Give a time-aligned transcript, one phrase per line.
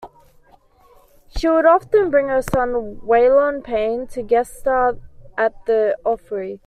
[1.37, 4.97] She would often bring her son Waylon Payne to guest star
[5.37, 6.59] at the Opry.